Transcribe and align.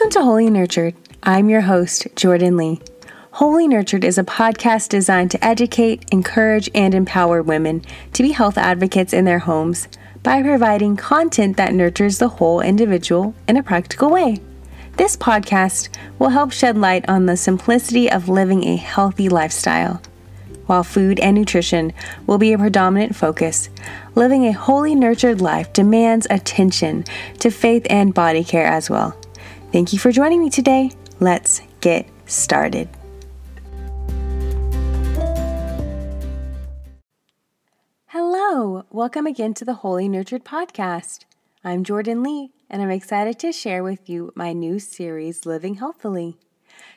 Welcome 0.00 0.12
to 0.12 0.24
Holy 0.24 0.48
Nurtured. 0.48 0.94
I'm 1.22 1.50
your 1.50 1.60
host, 1.60 2.06
Jordan 2.16 2.56
Lee. 2.56 2.80
Holy 3.32 3.68
Nurtured 3.68 4.02
is 4.02 4.16
a 4.16 4.24
podcast 4.24 4.88
designed 4.88 5.30
to 5.32 5.44
educate, 5.44 6.06
encourage, 6.10 6.70
and 6.74 6.94
empower 6.94 7.42
women 7.42 7.82
to 8.14 8.22
be 8.22 8.32
health 8.32 8.56
advocates 8.56 9.12
in 9.12 9.26
their 9.26 9.40
homes 9.40 9.88
by 10.22 10.42
providing 10.42 10.96
content 10.96 11.58
that 11.58 11.74
nurtures 11.74 12.16
the 12.16 12.30
whole 12.30 12.62
individual 12.62 13.34
in 13.46 13.58
a 13.58 13.62
practical 13.62 14.08
way. 14.08 14.38
This 14.96 15.18
podcast 15.18 15.90
will 16.18 16.30
help 16.30 16.50
shed 16.50 16.78
light 16.78 17.06
on 17.06 17.26
the 17.26 17.36
simplicity 17.36 18.10
of 18.10 18.26
living 18.26 18.64
a 18.64 18.76
healthy 18.76 19.28
lifestyle. 19.28 20.00
While 20.64 20.82
food 20.82 21.20
and 21.20 21.36
nutrition 21.36 21.92
will 22.26 22.38
be 22.38 22.54
a 22.54 22.58
predominant 22.58 23.16
focus, 23.16 23.68
living 24.14 24.46
a 24.46 24.52
holy, 24.52 24.94
nurtured 24.94 25.42
life 25.42 25.70
demands 25.74 26.26
attention 26.30 27.04
to 27.40 27.50
faith 27.50 27.86
and 27.90 28.14
body 28.14 28.44
care 28.44 28.66
as 28.66 28.88
well. 28.88 29.19
Thank 29.72 29.92
you 29.92 30.00
for 30.00 30.10
joining 30.10 30.40
me 30.40 30.50
today. 30.50 30.90
Let's 31.20 31.62
get 31.80 32.08
started. 32.26 32.88
Hello, 38.06 38.84
welcome 38.90 39.28
again 39.28 39.54
to 39.54 39.64
the 39.64 39.74
Holy 39.74 40.08
Nurtured 40.08 40.44
Podcast. 40.44 41.20
I'm 41.62 41.84
Jordan 41.84 42.24
Lee, 42.24 42.50
and 42.68 42.82
I'm 42.82 42.90
excited 42.90 43.38
to 43.38 43.52
share 43.52 43.84
with 43.84 44.10
you 44.10 44.32
my 44.34 44.52
new 44.52 44.80
series, 44.80 45.46
Living 45.46 45.76
Healthfully. 45.76 46.36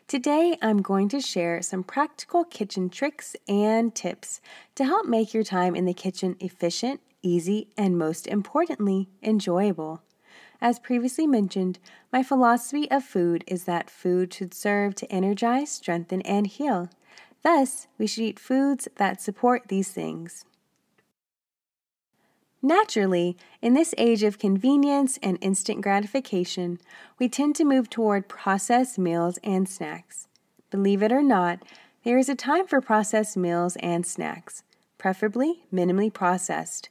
Today, 0.08 0.58
I'm 0.60 0.82
going 0.82 1.10
to 1.10 1.22
share 1.22 1.62
some 1.62 1.84
practical 1.84 2.44
kitchen 2.44 2.90
tricks 2.90 3.36
and 3.48 3.94
tips 3.94 4.42
to 4.74 4.86
help 4.86 5.06
make 5.06 5.32
your 5.32 5.44
time 5.44 5.76
in 5.76 5.86
the 5.86 5.94
kitchen 5.94 6.38
efficient, 6.40 7.02
easy, 7.22 7.68
and 7.78 8.00
most 8.00 8.26
importantly, 8.26 9.10
enjoyable. 9.22 10.02
As 10.64 10.80
previously 10.80 11.28
mentioned, 11.28 11.78
my 12.10 12.24
philosophy 12.24 12.90
of 12.90 13.04
food 13.04 13.44
is 13.48 13.66
that 13.66 13.90
food 13.90 14.34
should 14.34 14.54
serve 14.54 14.96
to 14.96 15.12
energize, 15.12 15.70
strengthen, 15.70 16.22
and 16.22 16.48
heal. 16.48 16.90
Thus, 17.44 17.88
we 17.98 18.08
should 18.08 18.24
eat 18.24 18.40
foods 18.40 18.88
that 18.96 19.22
support 19.22 19.64
these 19.68 19.90
things. 19.90 20.46
Naturally, 22.62 23.36
in 23.62 23.74
this 23.74 23.94
age 23.98 24.24
of 24.24 24.40
convenience 24.40 25.20
and 25.22 25.38
instant 25.42 25.82
gratification, 25.82 26.80
we 27.20 27.28
tend 27.28 27.58
to 27.58 27.66
move 27.66 27.90
toward 27.90 28.30
processed 28.30 28.98
meals 28.98 29.38
and 29.44 29.68
snacks. 29.68 30.30
Believe 30.72 31.04
it 31.04 31.12
or 31.12 31.22
not, 31.22 31.62
there 32.06 32.18
is 32.18 32.30
a 32.30 32.36
time 32.36 32.68
for 32.68 32.80
processed 32.80 33.36
meals 33.36 33.76
and 33.82 34.06
snacks, 34.06 34.64
preferably 34.98 35.66
minimally 35.74 36.12
processed, 36.12 36.88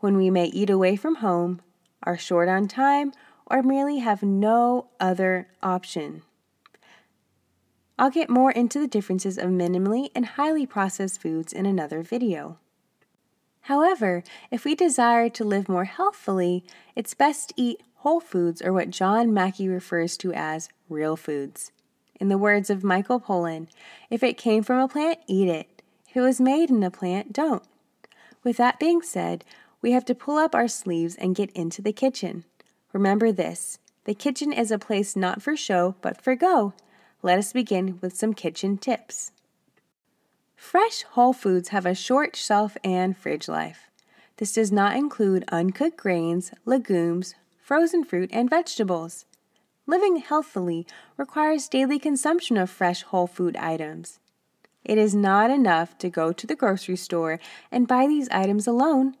when 0.00 0.16
we 0.16 0.28
may 0.28 0.46
eat 0.46 0.68
away 0.68 0.96
from 0.96 1.16
home, 1.16 1.60
are 2.02 2.18
short 2.18 2.48
on 2.48 2.68
time, 2.68 3.12
or 3.46 3.62
merely 3.62 3.98
have 3.98 4.22
no 4.22 4.88
other 4.98 5.48
option. 5.62 6.22
I'll 7.98 8.10
get 8.10 8.30
more 8.30 8.50
into 8.50 8.80
the 8.80 8.86
differences 8.86 9.38
of 9.38 9.50
minimally 9.50 10.10
and 10.14 10.26
highly 10.26 10.66
processed 10.66 11.20
foods 11.20 11.52
in 11.52 11.66
another 11.66 12.02
video. 12.02 12.58
However, 13.62 14.24
if 14.50 14.64
we 14.64 14.74
desire 14.74 15.28
to 15.28 15.44
live 15.44 15.68
more 15.68 15.84
healthfully, 15.84 16.64
it's 16.96 17.14
best 17.14 17.50
to 17.50 17.54
eat 17.56 17.82
whole 17.96 18.20
foods 18.20 18.60
or 18.60 18.72
what 18.72 18.90
John 18.90 19.32
Mackey 19.32 19.68
refers 19.68 20.16
to 20.16 20.32
as 20.32 20.68
real 20.88 21.16
foods. 21.16 21.70
In 22.18 22.28
the 22.28 22.38
words 22.38 22.70
of 22.70 22.82
Michael 22.82 23.20
Pollan, 23.20 23.68
if 24.10 24.22
it 24.22 24.36
came 24.36 24.64
from 24.64 24.78
a 24.78 24.88
plant, 24.88 25.20
eat 25.28 25.48
it. 25.48 25.82
If 26.08 26.16
it 26.16 26.20
was 26.20 26.40
made 26.40 26.70
in 26.70 26.82
a 26.82 26.90
plant, 26.90 27.32
don't. 27.32 27.62
With 28.42 28.56
that 28.56 28.80
being 28.80 29.02
said, 29.02 29.44
we 29.82 29.92
have 29.92 30.04
to 30.06 30.14
pull 30.14 30.38
up 30.38 30.54
our 30.54 30.68
sleeves 30.68 31.16
and 31.16 31.34
get 31.34 31.50
into 31.50 31.82
the 31.82 31.92
kitchen. 31.92 32.44
Remember 32.92 33.32
this 33.32 33.78
the 34.04 34.14
kitchen 34.14 34.52
is 34.52 34.70
a 34.70 34.78
place 34.78 35.14
not 35.14 35.42
for 35.42 35.56
show, 35.56 35.96
but 36.00 36.20
for 36.20 36.34
go. 36.34 36.72
Let 37.22 37.38
us 37.38 37.52
begin 37.52 37.98
with 38.00 38.16
some 38.16 38.34
kitchen 38.34 38.78
tips. 38.78 39.32
Fresh 40.56 41.02
whole 41.02 41.32
foods 41.32 41.68
have 41.68 41.86
a 41.86 41.94
short 41.94 42.34
shelf 42.34 42.76
and 42.82 43.16
fridge 43.16 43.48
life. 43.48 43.90
This 44.38 44.52
does 44.52 44.72
not 44.72 44.96
include 44.96 45.44
uncooked 45.52 45.96
grains, 45.96 46.52
legumes, 46.64 47.34
frozen 47.60 48.04
fruit, 48.04 48.30
and 48.32 48.50
vegetables. 48.50 49.24
Living 49.86 50.16
healthily 50.16 50.86
requires 51.16 51.68
daily 51.68 51.98
consumption 51.98 52.56
of 52.56 52.70
fresh 52.70 53.02
whole 53.02 53.26
food 53.26 53.56
items. 53.56 54.18
It 54.84 54.98
is 54.98 55.14
not 55.14 55.50
enough 55.50 55.96
to 55.98 56.10
go 56.10 56.32
to 56.32 56.46
the 56.46 56.56
grocery 56.56 56.96
store 56.96 57.38
and 57.70 57.86
buy 57.86 58.06
these 58.06 58.28
items 58.30 58.66
alone. 58.66 59.16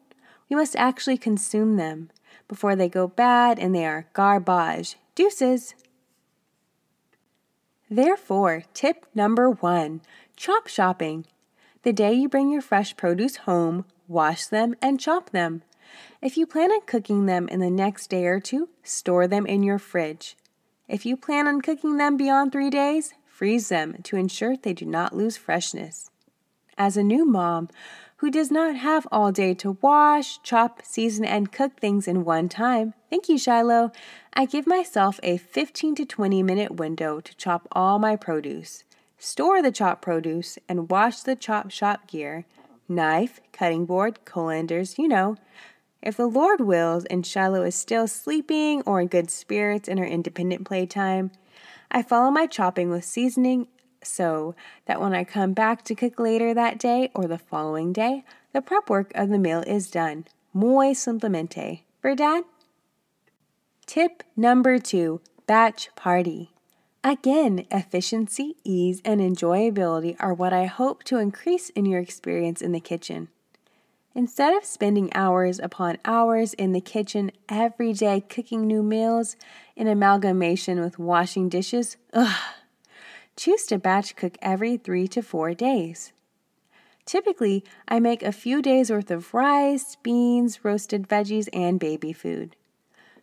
We 0.52 0.56
must 0.56 0.76
actually 0.76 1.16
consume 1.16 1.76
them 1.76 2.10
before 2.46 2.76
they 2.76 2.90
go 2.90 3.08
bad 3.08 3.58
and 3.58 3.74
they 3.74 3.86
are 3.86 4.08
garbage. 4.12 4.96
Deuces! 5.14 5.74
Therefore, 7.88 8.64
tip 8.74 9.06
number 9.14 9.48
one 9.48 10.02
chop 10.36 10.66
shopping. 10.66 11.24
The 11.84 11.94
day 11.94 12.12
you 12.12 12.28
bring 12.28 12.50
your 12.50 12.60
fresh 12.60 12.94
produce 12.98 13.36
home, 13.48 13.86
wash 14.06 14.44
them 14.44 14.74
and 14.82 15.00
chop 15.00 15.30
them. 15.30 15.62
If 16.20 16.36
you 16.36 16.46
plan 16.46 16.70
on 16.70 16.82
cooking 16.84 17.24
them 17.24 17.48
in 17.48 17.60
the 17.60 17.70
next 17.70 18.10
day 18.10 18.26
or 18.26 18.38
two, 18.38 18.68
store 18.82 19.26
them 19.26 19.46
in 19.46 19.62
your 19.62 19.78
fridge. 19.78 20.36
If 20.86 21.06
you 21.06 21.16
plan 21.16 21.48
on 21.48 21.62
cooking 21.62 21.96
them 21.96 22.18
beyond 22.18 22.52
three 22.52 22.68
days, 22.68 23.14
freeze 23.24 23.70
them 23.70 24.02
to 24.02 24.18
ensure 24.18 24.58
they 24.58 24.74
do 24.74 24.84
not 24.84 25.16
lose 25.16 25.38
freshness. 25.38 26.10
As 26.76 26.98
a 26.98 27.02
new 27.02 27.24
mom 27.24 27.70
who 28.22 28.30
does 28.30 28.52
not 28.52 28.76
have 28.76 29.04
all 29.10 29.32
day 29.32 29.52
to 29.52 29.76
wash, 29.82 30.40
chop, 30.44 30.80
season, 30.84 31.24
and 31.24 31.50
cook 31.50 31.80
things 31.80 32.06
in 32.06 32.24
one 32.24 32.48
time, 32.48 32.94
thank 33.10 33.28
you, 33.28 33.36
Shiloh, 33.36 33.90
I 34.32 34.46
give 34.46 34.64
myself 34.64 35.18
a 35.24 35.38
15 35.38 35.96
to 35.96 36.04
20 36.04 36.40
minute 36.40 36.76
window 36.76 37.18
to 37.18 37.36
chop 37.36 37.66
all 37.72 37.98
my 37.98 38.14
produce. 38.14 38.84
Store 39.18 39.60
the 39.60 39.72
chopped 39.72 40.02
produce, 40.02 40.56
and 40.68 40.88
wash 40.88 41.22
the 41.22 41.34
chop 41.34 41.72
shop 41.72 42.06
gear. 42.06 42.44
Knife, 42.88 43.40
cutting 43.52 43.86
board, 43.86 44.24
colanders, 44.24 45.00
you 45.00 45.08
know. 45.08 45.34
If 46.00 46.16
the 46.16 46.28
Lord 46.28 46.60
wills 46.60 47.04
and 47.06 47.26
Shiloh 47.26 47.64
is 47.64 47.74
still 47.74 48.06
sleeping 48.06 48.82
or 48.86 49.00
in 49.00 49.08
good 49.08 49.30
spirits 49.30 49.88
in 49.88 49.98
her 49.98 50.06
independent 50.06 50.64
playtime, 50.64 51.32
I 51.90 52.02
follow 52.02 52.30
my 52.30 52.46
chopping 52.46 52.88
with 52.88 53.04
seasoning 53.04 53.66
so 54.02 54.54
that 54.86 55.00
when 55.00 55.14
I 55.14 55.24
come 55.24 55.52
back 55.52 55.84
to 55.84 55.94
cook 55.94 56.18
later 56.18 56.54
that 56.54 56.78
day 56.78 57.10
or 57.14 57.26
the 57.26 57.38
following 57.38 57.92
day, 57.92 58.24
the 58.52 58.62
prep 58.62 58.90
work 58.90 59.12
of 59.14 59.28
the 59.28 59.38
meal 59.38 59.62
is 59.66 59.90
done. 59.90 60.24
Muy 60.52 60.92
simplemente. 60.92 61.82
Verdad? 62.02 62.44
Tip 63.86 64.22
number 64.36 64.78
two 64.78 65.20
batch 65.46 65.94
party. 65.96 66.50
Again, 67.04 67.66
efficiency, 67.70 68.56
ease, 68.62 69.02
and 69.04 69.20
enjoyability 69.20 70.14
are 70.20 70.32
what 70.32 70.52
I 70.52 70.66
hope 70.66 71.02
to 71.04 71.18
increase 71.18 71.68
in 71.70 71.84
your 71.84 72.00
experience 72.00 72.62
in 72.62 72.70
the 72.72 72.80
kitchen. 72.80 73.28
Instead 74.14 74.54
of 74.54 74.64
spending 74.64 75.10
hours 75.14 75.58
upon 75.58 75.96
hours 76.04 76.54
in 76.54 76.72
the 76.72 76.80
kitchen 76.80 77.32
every 77.48 77.92
day 77.92 78.20
cooking 78.20 78.66
new 78.66 78.82
meals 78.82 79.36
in 79.74 79.88
amalgamation 79.88 80.80
with 80.80 80.98
washing 80.98 81.48
dishes, 81.48 81.96
ugh, 82.12 82.36
choose 83.36 83.64
to 83.66 83.78
batch 83.78 84.16
cook 84.16 84.36
every 84.42 84.76
three 84.76 85.08
to 85.08 85.22
four 85.22 85.54
days. 85.54 86.12
Typically, 87.04 87.64
I 87.88 87.98
make 87.98 88.22
a 88.22 88.32
few 88.32 88.62
days 88.62 88.90
worth 88.90 89.10
of 89.10 89.34
rice, 89.34 89.96
beans, 90.02 90.64
roasted 90.64 91.08
veggies, 91.08 91.48
and 91.52 91.80
baby 91.80 92.12
food. 92.12 92.54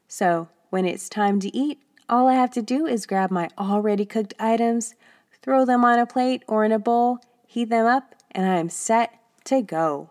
So, 0.08 0.50
when 0.70 0.86
it's 0.86 1.08
time 1.08 1.40
to 1.42 1.56
eat, 1.56 1.80
all 2.10 2.28
I 2.28 2.34
have 2.34 2.52
to 2.52 2.62
do 2.62 2.86
is 2.86 3.06
grab 3.06 3.32
my 3.32 3.50
already 3.58 4.06
cooked 4.06 4.34
items, 4.40 4.96
throw 5.42 5.66
them 5.66 5.86
on 5.86 6.00
a 6.00 6.06
plate 6.06 6.44
or 6.48 6.66
in 6.66 6.72
a 6.72 6.80
bowl, 6.80 7.20
heat 7.48 7.70
them 7.70 7.86
up, 7.86 8.16
and 8.32 8.46
I 8.46 8.58
am 8.58 8.70
set 8.70 9.14
to 9.46 9.62
go. 9.62 10.10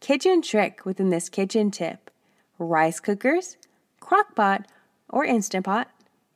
Kitchen 0.00 0.42
trick 0.42 0.84
within 0.84 1.10
this 1.10 1.28
kitchen 1.28 1.70
tip 1.70 2.10
rice 2.58 3.00
cookers, 3.00 3.56
crock 4.00 4.34
pot, 4.34 4.66
or 5.08 5.24
instant 5.24 5.64
pot, 5.64 5.90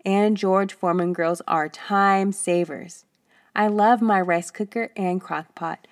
and 0.05 0.37
George 0.37 0.73
Foreman 0.73 1.13
grills 1.13 1.43
are 1.47 1.69
time 1.69 2.33
savers. 2.33 3.05
I 3.55 3.67
love 3.69 4.01
my 4.01 4.21
rice 4.21 4.51
cooker 4.51 4.91
and 4.97 5.21
crock 5.21 5.55
pot 5.55 5.87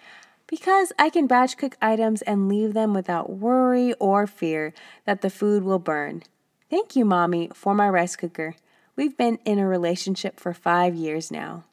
because 0.47 0.93
I 0.99 1.11
can 1.11 1.27
batch 1.27 1.57
cook 1.57 1.77
items 1.81 2.23
and 2.23 2.49
leave 2.49 2.75
them 2.75 2.95
without 2.95 3.31
worry 3.31 3.93
or 3.95 4.27
fear 4.27 4.73
that 5.05 5.21
the 5.21 5.31
food 5.31 5.63
will 5.63 5.79
burn. 5.79 6.23
Thank 6.71 6.97
you, 6.97 7.05
Mommy, 7.05 7.51
for 7.55 7.75
my 7.75 7.89
rice 7.89 8.17
cooker. 8.17 8.55
We've 8.97 9.17
been 9.17 9.39
in 9.45 9.59
a 9.59 9.67
relationship 9.67 10.41
for 10.41 10.53
five 10.53 10.95
years 10.95 11.31
now. 11.31 11.65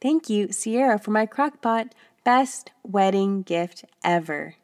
Thank 0.00 0.28
you, 0.28 0.52
Sierra, 0.52 0.98
for 0.98 1.10
my 1.10 1.26
crock 1.26 1.60
pot. 1.60 1.94
Best 2.24 2.72
wedding 2.82 3.42
gift 3.42 3.84
ever. 4.04 4.54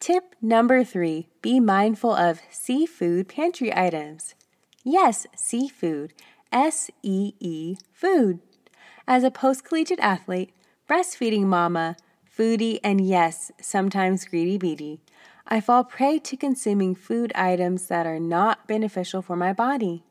Tip 0.00 0.34
number 0.42 0.82
three 0.82 1.28
be 1.42 1.60
mindful 1.60 2.12
of 2.12 2.40
seafood 2.50 3.28
pantry 3.28 3.74
items. 3.74 4.34
Yes, 4.84 5.26
seafood. 5.36 6.12
S 6.50 6.90
E 7.02 7.32
E 7.40 7.76
food. 7.92 8.40
As 9.06 9.24
a 9.24 9.30
post 9.30 9.64
collegiate 9.64 10.00
athlete, 10.00 10.52
breastfeeding 10.88 11.44
mama, 11.44 11.96
foodie, 12.36 12.80
and 12.84 13.00
yes, 13.00 13.50
sometimes 13.60 14.24
greedy 14.26 14.58
beady, 14.58 15.00
I 15.46 15.60
fall 15.60 15.84
prey 15.84 16.18
to 16.20 16.36
consuming 16.36 16.94
food 16.94 17.32
items 17.34 17.86
that 17.86 18.06
are 18.06 18.20
not 18.20 18.66
beneficial 18.66 19.22
for 19.22 19.36
my 19.36 19.52
body. 19.52 20.04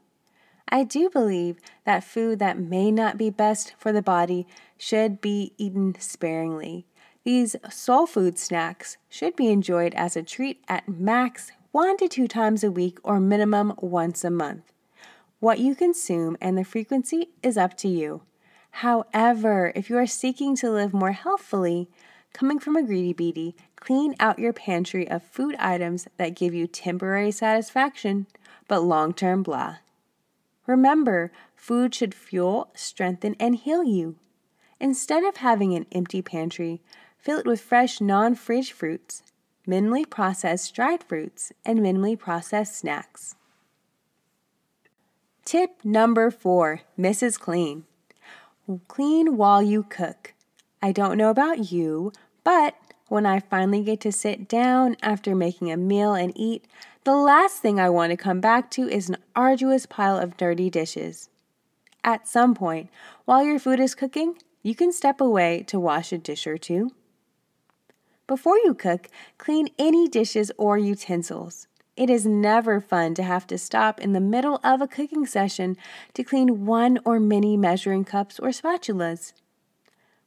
I 0.69 0.83
do 0.83 1.09
believe 1.09 1.59
that 1.85 2.03
food 2.03 2.39
that 2.39 2.57
may 2.57 2.91
not 2.91 3.17
be 3.17 3.29
best 3.29 3.73
for 3.77 3.91
the 3.91 4.01
body 4.01 4.47
should 4.77 5.19
be 5.19 5.53
eaten 5.57 5.95
sparingly. 5.99 6.85
These 7.23 7.55
soul 7.69 8.07
food 8.07 8.39
snacks 8.39 8.97
should 9.09 9.35
be 9.35 9.51
enjoyed 9.51 9.93
as 9.95 10.15
a 10.15 10.23
treat 10.23 10.63
at 10.67 10.87
max 10.87 11.51
one 11.71 11.95
to 11.95 12.09
two 12.09 12.27
times 12.27 12.63
a 12.63 12.71
week 12.71 12.99
or 13.01 13.19
minimum 13.19 13.73
once 13.77 14.25
a 14.25 14.29
month. 14.29 14.73
What 15.39 15.59
you 15.59 15.73
consume 15.73 16.35
and 16.41 16.57
the 16.57 16.65
frequency 16.65 17.29
is 17.41 17.57
up 17.57 17.77
to 17.77 17.87
you. 17.87 18.23
However, 18.71 19.71
if 19.73 19.89
you 19.89 19.97
are 19.97 20.05
seeking 20.05 20.55
to 20.57 20.69
live 20.69 20.93
more 20.93 21.13
healthfully, 21.13 21.89
coming 22.33 22.59
from 22.59 22.75
a 22.75 22.83
greedy 22.83 23.13
beady, 23.13 23.55
clean 23.77 24.15
out 24.19 24.37
your 24.37 24.51
pantry 24.51 25.09
of 25.09 25.23
food 25.23 25.55
items 25.59 26.07
that 26.17 26.35
give 26.35 26.53
you 26.53 26.67
temporary 26.67 27.31
satisfaction 27.31 28.27
but 28.67 28.83
long 28.83 29.13
term 29.13 29.41
blah. 29.41 29.77
Remember, 30.67 31.31
food 31.55 31.95
should 31.95 32.13
fuel, 32.13 32.69
strengthen, 32.75 33.35
and 33.39 33.55
heal 33.55 33.83
you. 33.83 34.17
Instead 34.79 35.23
of 35.23 35.37
having 35.37 35.73
an 35.73 35.85
empty 35.91 36.21
pantry, 36.21 36.81
fill 37.17 37.39
it 37.39 37.45
with 37.45 37.61
fresh 37.61 38.01
non 38.01 38.35
fridge 38.35 38.71
fruits, 38.71 39.23
minimally 39.67 40.09
processed 40.09 40.73
dried 40.73 41.03
fruits, 41.03 41.51
and 41.65 41.79
minimally 41.79 42.17
processed 42.17 42.77
snacks. 42.77 43.35
Tip 45.45 45.83
number 45.83 46.31
four 46.31 46.81
Mrs. 46.97 47.39
Clean. 47.39 47.85
Clean 48.87 49.35
while 49.35 49.61
you 49.61 49.83
cook. 49.83 50.33
I 50.81 50.91
don't 50.91 51.17
know 51.17 51.29
about 51.29 51.71
you, 51.71 52.11
but 52.43 52.75
when 53.07 53.25
I 53.25 53.39
finally 53.39 53.83
get 53.83 53.99
to 54.01 54.11
sit 54.11 54.47
down 54.47 54.95
after 55.01 55.35
making 55.35 55.71
a 55.71 55.77
meal 55.77 56.13
and 56.13 56.31
eat, 56.35 56.65
the 57.03 57.15
last 57.15 57.61
thing 57.61 57.79
I 57.79 57.89
want 57.89 58.11
to 58.11 58.17
come 58.17 58.39
back 58.39 58.71
to 58.71 58.87
is 58.87 59.09
an 59.09 59.17
arduous 59.35 59.85
pile 59.85 60.17
of 60.17 60.37
dirty 60.37 60.69
dishes. 60.69 61.29
At 62.03 62.27
some 62.27 62.55
point, 62.55 62.89
while 63.25 63.43
your 63.43 63.59
food 63.59 63.79
is 63.79 63.95
cooking, 63.95 64.35
you 64.63 64.75
can 64.75 64.91
step 64.91 65.19
away 65.19 65.63
to 65.67 65.79
wash 65.79 66.13
a 66.13 66.17
dish 66.17 66.47
or 66.47 66.57
two. 66.57 66.91
Before 68.31 68.55
you 68.55 68.73
cook, 68.73 69.09
clean 69.37 69.67
any 69.77 70.07
dishes 70.07 70.53
or 70.57 70.77
utensils. 70.77 71.67
It 71.97 72.09
is 72.09 72.25
never 72.25 72.79
fun 72.79 73.13
to 73.15 73.23
have 73.23 73.45
to 73.47 73.57
stop 73.57 73.99
in 73.99 74.13
the 74.13 74.21
middle 74.21 74.61
of 74.63 74.79
a 74.79 74.87
cooking 74.87 75.25
session 75.25 75.75
to 76.13 76.23
clean 76.23 76.65
one 76.65 76.97
or 77.03 77.19
many 77.19 77.57
measuring 77.57 78.05
cups 78.05 78.39
or 78.39 78.51
spatulas. 78.51 79.33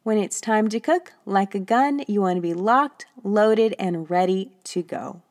When 0.02 0.18
it's 0.18 0.38
time 0.38 0.68
to 0.68 0.80
cook, 0.80 1.14
like 1.24 1.54
a 1.54 1.58
gun, 1.58 2.04
you 2.06 2.20
want 2.20 2.36
to 2.36 2.42
be 2.42 2.52
locked, 2.52 3.06
loaded, 3.22 3.74
and 3.78 4.10
ready 4.10 4.52
to 4.64 4.82
go. 4.82 5.22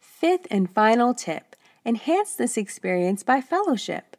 Fifth 0.00 0.46
and 0.50 0.70
final 0.70 1.12
tip 1.12 1.56
enhance 1.84 2.34
this 2.34 2.56
experience 2.56 3.22
by 3.22 3.42
fellowship. 3.42 4.16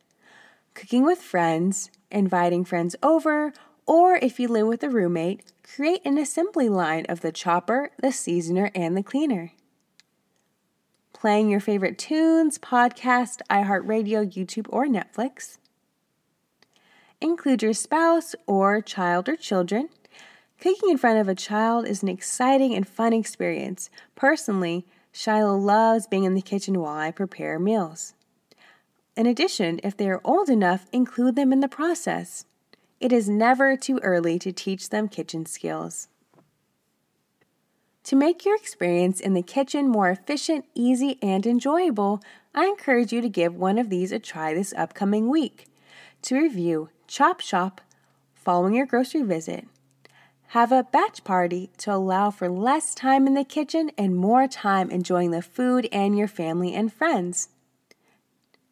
Cooking 0.76 1.04
with 1.04 1.24
friends, 1.24 1.90
inviting 2.12 2.66
friends 2.66 2.96
over, 3.02 3.52
or 3.88 4.18
if 4.18 4.40
you 4.40 4.48
live 4.48 4.68
with 4.68 4.84
a 4.84 4.90
roommate, 4.90 5.42
create 5.64 6.02
an 6.06 6.18
assembly 6.18 6.70
line 6.70 7.06
of 7.10 7.22
the 7.22 7.32
chopper, 7.32 7.92
the 8.00 8.12
seasoner, 8.12 8.70
and 8.76 8.96
the 8.96 9.04
cleaner. 9.04 9.54
Playing 11.14 11.50
your 11.50 11.60
favorite 11.60 11.98
tunes, 11.98 12.60
podcast, 12.60 13.40
iHeartRadio, 13.50 14.32
YouTube, 14.32 14.68
or 14.70 14.86
Netflix 14.86 15.58
Include 17.20 17.64
your 17.64 17.74
spouse 17.74 18.36
or 18.46 18.80
child 18.80 19.28
or 19.28 19.36
children. 19.36 19.90
Cooking 20.60 20.90
in 20.90 20.98
front 20.98 21.20
of 21.20 21.28
a 21.28 21.34
child 21.34 21.88
is 21.88 22.04
an 22.04 22.10
exciting 22.10 22.76
and 22.76 22.88
fun 22.88 23.12
experience. 23.12 23.90
Personally, 24.16 24.86
Shiloh 25.12 25.58
loves 25.58 26.06
being 26.06 26.26
in 26.26 26.36
the 26.36 26.42
kitchen 26.42 26.80
while 26.80 26.96
I 26.96 27.10
prepare 27.10 27.58
meals. 27.58 28.14
In 29.16 29.26
addition, 29.26 29.80
if 29.84 29.98
they 29.98 30.10
are 30.10 30.22
old 30.24 30.48
enough, 30.48 30.86
include 30.92 31.36
them 31.36 31.52
in 31.52 31.60
the 31.60 31.68
process. 31.68 32.46
It 33.00 33.12
is 33.12 33.30
never 33.30 33.78
too 33.78 34.00
early 34.00 34.40
to 34.40 34.52
teach 34.52 34.90
them 34.90 35.08
kitchen 35.08 35.46
skills. 35.46 36.08
To 38.06 38.16
make 38.16 38.46
your 38.46 38.56
experience 38.56 39.20
in 39.20 39.34
the 39.34 39.42
kitchen 39.42 39.90
more 39.90 40.10
efficient, 40.10 40.66
easy, 40.74 41.20
and 41.22 41.46
enjoyable, 41.46 42.22
I 42.56 42.66
encourage 42.66 43.12
you 43.12 43.22
to 43.22 43.30
give 43.30 43.56
one 43.56 43.78
of 43.78 43.90
these 43.90 44.12
a 44.12 44.20
try 44.20 44.54
this 44.54 44.74
upcoming 44.78 45.30
week. 45.30 45.66
To 46.24 46.40
review, 46.40 46.90
chop 47.06 47.42
shop 47.42 47.82
following 48.34 48.76
your 48.76 48.86
grocery 48.86 49.24
visit. 49.24 49.68
Have 50.52 50.72
a 50.72 50.84
batch 50.84 51.26
party 51.26 51.70
to 51.80 51.94
allow 51.94 52.32
for 52.32 52.50
less 52.50 52.96
time 52.96 53.28
in 53.28 53.34
the 53.34 53.44
kitchen 53.44 53.92
and 53.98 54.16
more 54.16 54.48
time 54.48 54.90
enjoying 54.90 55.32
the 55.32 55.42
food 55.42 55.90
and 55.92 56.18
your 56.18 56.30
family 56.30 56.74
and 56.74 56.92
friends. 56.92 57.50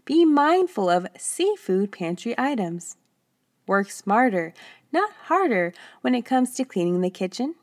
Be 0.05 0.23
mindful 0.23 0.89
of 0.89 1.07
seafood 1.17 1.91
pantry 1.91 2.33
items. 2.37 2.95
Work 3.67 3.91
smarter, 3.91 4.53
not 4.91 5.11
harder, 5.23 5.73
when 6.01 6.15
it 6.15 6.25
comes 6.25 6.53
to 6.55 6.65
cleaning 6.65 7.01
the 7.01 7.09
kitchen. 7.09 7.55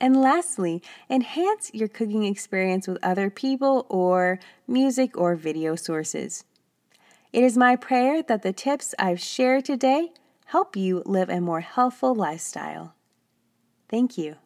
And 0.00 0.20
lastly, 0.20 0.82
enhance 1.10 1.70
your 1.74 1.88
cooking 1.88 2.24
experience 2.24 2.86
with 2.86 2.98
other 3.02 3.30
people 3.30 3.86
or 3.88 4.38
music 4.66 5.16
or 5.16 5.34
video 5.34 5.74
sources. 5.74 6.44
It 7.32 7.42
is 7.44 7.56
my 7.56 7.76
prayer 7.76 8.22
that 8.22 8.42
the 8.42 8.52
tips 8.52 8.94
I've 8.98 9.20
shared 9.20 9.64
today 9.64 10.12
help 10.46 10.76
you 10.76 11.02
live 11.04 11.28
a 11.28 11.40
more 11.40 11.60
healthful 11.60 12.14
lifestyle. 12.14 12.94
Thank 13.88 14.16
you. 14.16 14.36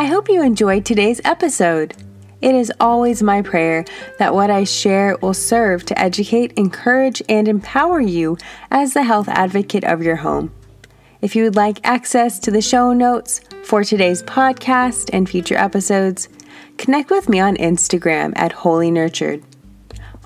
I 0.00 0.06
hope 0.06 0.30
you 0.30 0.42
enjoyed 0.42 0.86
today's 0.86 1.20
episode. 1.26 1.94
It 2.40 2.54
is 2.54 2.72
always 2.80 3.22
my 3.22 3.42
prayer 3.42 3.84
that 4.18 4.32
what 4.32 4.48
I 4.48 4.64
share 4.64 5.18
will 5.20 5.34
serve 5.34 5.84
to 5.84 5.98
educate, 5.98 6.52
encourage, 6.52 7.20
and 7.28 7.46
empower 7.46 8.00
you 8.00 8.38
as 8.70 8.94
the 8.94 9.02
health 9.02 9.28
advocate 9.28 9.84
of 9.84 10.02
your 10.02 10.16
home. 10.16 10.54
If 11.20 11.36
you 11.36 11.44
would 11.44 11.54
like 11.54 11.86
access 11.86 12.38
to 12.38 12.50
the 12.50 12.62
show 12.62 12.94
notes 12.94 13.42
for 13.62 13.84
today's 13.84 14.22
podcast 14.22 15.10
and 15.12 15.28
future 15.28 15.58
episodes, 15.58 16.30
connect 16.78 17.10
with 17.10 17.28
me 17.28 17.38
on 17.38 17.58
Instagram 17.58 18.32
at 18.36 18.52
Holy 18.52 18.90
Nurtured. 18.90 19.42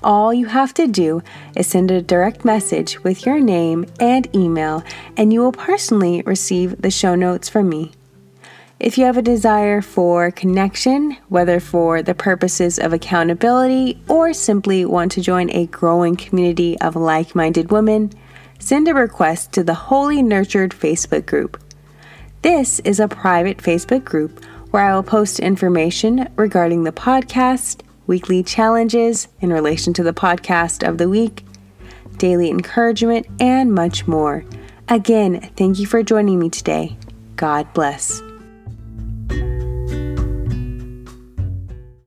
All 0.01 0.33
you 0.33 0.45
have 0.45 0.73
to 0.75 0.87
do 0.87 1.21
is 1.53 1.67
send 1.67 1.91
a 1.91 2.01
direct 2.01 2.45
message 2.45 3.03
with 3.03 3.25
your 3.25 3.41
name 3.41 3.87
and 3.99 4.33
email, 4.33 4.85
and 5.17 5.33
you 5.33 5.41
will 5.41 5.51
personally 5.51 6.21
receive 6.25 6.81
the 6.81 6.91
show 6.91 7.13
notes 7.13 7.49
from 7.49 7.67
me. 7.67 7.91
If 8.77 8.97
you 8.97 9.05
have 9.05 9.15
a 9.15 9.21
desire 9.21 9.81
for 9.81 10.31
connection, 10.31 11.15
whether 11.29 11.61
for 11.61 12.01
the 12.01 12.13
purposes 12.13 12.77
of 12.77 12.91
accountability 12.91 14.01
or 14.09 14.33
simply 14.33 14.83
want 14.83 15.13
to 15.13 15.21
join 15.21 15.49
a 15.51 15.67
growing 15.67 16.17
community 16.17 16.77
of 16.81 16.97
like 16.97 17.35
minded 17.35 17.71
women, 17.71 18.11
send 18.59 18.89
a 18.89 18.93
request 18.93 19.53
to 19.53 19.63
the 19.63 19.73
Holy 19.73 20.21
Nurtured 20.21 20.71
Facebook 20.71 21.25
group. 21.25 21.57
This 22.41 22.79
is 22.81 22.99
a 22.99 23.07
private 23.07 23.59
Facebook 23.59 24.03
group 24.03 24.43
where 24.71 24.83
I 24.83 24.93
will 24.93 25.03
post 25.03 25.39
information 25.39 26.27
regarding 26.35 26.83
the 26.83 26.91
podcast, 26.91 27.79
weekly 28.07 28.43
challenges 28.43 29.29
in 29.39 29.53
relation 29.53 29.93
to 29.93 30.03
the 30.03 30.13
podcast 30.13 30.85
of 30.85 30.97
the 30.97 31.07
week, 31.07 31.45
daily 32.17 32.49
encouragement, 32.49 33.25
and 33.39 33.73
much 33.73 34.05
more. 34.05 34.43
Again, 34.89 35.49
thank 35.55 35.79
you 35.79 35.87
for 35.87 36.03
joining 36.03 36.39
me 36.39 36.49
today. 36.49 36.97
God 37.37 37.73
bless. 37.73 38.21